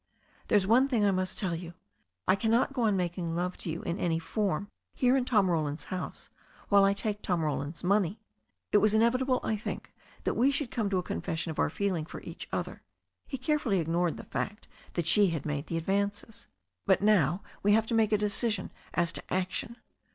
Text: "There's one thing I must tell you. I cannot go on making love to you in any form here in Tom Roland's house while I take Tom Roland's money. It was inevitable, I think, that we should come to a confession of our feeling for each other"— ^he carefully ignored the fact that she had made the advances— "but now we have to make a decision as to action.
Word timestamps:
"There's 0.47 0.65
one 0.65 0.87
thing 0.87 1.05
I 1.05 1.11
must 1.11 1.37
tell 1.37 1.53
you. 1.53 1.75
I 2.27 2.35
cannot 2.35 2.73
go 2.73 2.81
on 2.85 2.97
making 2.97 3.35
love 3.35 3.55
to 3.57 3.69
you 3.69 3.83
in 3.83 3.99
any 3.99 4.17
form 4.17 4.67
here 4.95 5.15
in 5.15 5.25
Tom 5.25 5.47
Roland's 5.47 5.83
house 5.93 6.31
while 6.69 6.83
I 6.85 6.93
take 6.93 7.21
Tom 7.21 7.43
Roland's 7.43 7.83
money. 7.83 8.19
It 8.71 8.79
was 8.79 8.95
inevitable, 8.95 9.39
I 9.43 9.55
think, 9.55 9.93
that 10.23 10.33
we 10.33 10.49
should 10.49 10.71
come 10.71 10.89
to 10.89 10.97
a 10.97 11.03
confession 11.03 11.51
of 11.51 11.59
our 11.59 11.69
feeling 11.69 12.07
for 12.07 12.19
each 12.21 12.49
other"— 12.51 12.81
^he 13.31 13.39
carefully 13.39 13.77
ignored 13.79 14.17
the 14.17 14.23
fact 14.23 14.67
that 14.93 15.05
she 15.05 15.27
had 15.27 15.45
made 15.45 15.67
the 15.67 15.77
advances— 15.77 16.47
"but 16.87 17.03
now 17.03 17.43
we 17.61 17.73
have 17.73 17.85
to 17.85 17.93
make 17.93 18.11
a 18.11 18.17
decision 18.17 18.71
as 18.95 19.13
to 19.13 19.31
action. 19.31 19.75